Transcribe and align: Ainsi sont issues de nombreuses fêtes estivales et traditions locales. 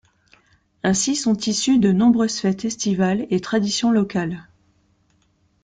Ainsi 0.81 1.15
sont 1.15 1.35
issues 1.37 1.77
de 1.77 1.91
nombreuses 1.91 2.39
fêtes 2.39 2.65
estivales 2.65 3.27
et 3.29 3.39
traditions 3.39 3.91
locales. 3.91 4.47